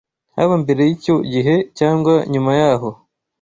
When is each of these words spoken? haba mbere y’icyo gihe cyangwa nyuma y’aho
haba 0.35 0.53
mbere 0.63 0.81
y’icyo 0.87 1.15
gihe 1.33 1.55
cyangwa 1.77 2.13
nyuma 2.31 2.51
y’aho 2.59 2.89